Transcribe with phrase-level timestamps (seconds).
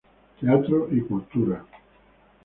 [0.39, 1.63] Teatro y Cultura.